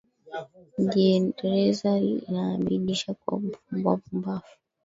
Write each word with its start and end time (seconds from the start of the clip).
Gereza 1.37 1.91
inaadibisha 2.27 3.15
wa 3.83 3.97
pumbafu 3.97 4.57